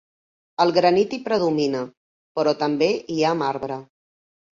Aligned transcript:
El 0.63 0.71
granit 0.77 1.11
hi 1.17 1.19
predomina, 1.27 1.81
però 2.39 2.53
també 2.63 2.87
hi 3.17 3.19
ha 3.21 3.35
marbre. 3.43 3.79